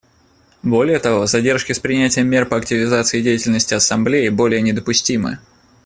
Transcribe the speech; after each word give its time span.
Более 0.63 0.97
того, 0.97 1.27
задержки 1.27 1.73
с 1.73 1.79
принятием 1.79 2.27
мер 2.27 2.47
по 2.47 2.57
активизации 2.57 3.21
деятельности 3.21 3.75
Ассамблеи 3.75 4.29
более 4.29 4.63
недопустимы. 4.63 5.37